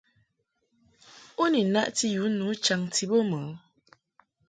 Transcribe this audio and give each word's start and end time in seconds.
U 1.43 1.45
ni 1.51 1.61
naʼti 1.73 2.05
yu 2.15 2.23
nu 2.37 2.45
chaŋti 2.63 3.03
bə 3.09 3.17
mɨ? 3.29 3.39